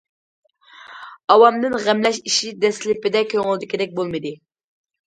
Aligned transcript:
ئاۋامدىن 1.35 1.77
غەملەش 1.85 2.19
ئىشى 2.25 2.51
دەسلىپىدە 2.67 3.25
كۆڭۈلدىكىدەك 3.37 3.97
بولمىدى. 4.03 4.37